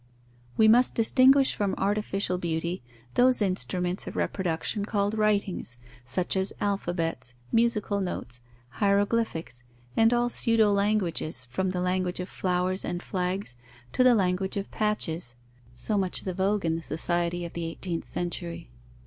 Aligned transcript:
_We 0.57 0.67
must 0.67 0.95
distinguish 0.95 1.53
from 1.53 1.75
artificial 1.77 2.39
beauty 2.39 2.81
those 3.13 3.39
instruments 3.39 4.07
of 4.07 4.15
reproduction 4.15 4.83
called 4.83 5.13
writings, 5.15 5.77
such 6.03 6.35
as 6.35 6.53
alphabets, 6.59 7.35
musical 7.51 8.01
notes, 8.01 8.41
hieroglyphics, 8.79 9.61
and 9.95 10.11
all 10.11 10.29
pseudo 10.29 10.71
languages, 10.71 11.45
from 11.45 11.69
the 11.69 11.81
language 11.81 12.19
of 12.19 12.29
flowers 12.29 12.83
and 12.83 13.03
flags, 13.03 13.55
to 13.93 14.03
the 14.03 14.15
language 14.15 14.57
of 14.57 14.71
patches 14.71 15.35
(so 15.75 15.99
much 15.99 16.21
the 16.21 16.33
vogue 16.33 16.65
in 16.65 16.75
the 16.75 16.81
society 16.81 17.45
of 17.45 17.53
the 17.53 17.65
eighteenth 17.67 18.05
century). 18.05 18.71